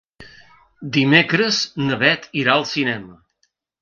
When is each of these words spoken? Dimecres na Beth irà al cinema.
Dimecres 0.95 1.59
na 1.83 1.99
Beth 2.05 2.25
irà 2.45 2.57
al 2.59 2.67
cinema. 2.71 3.19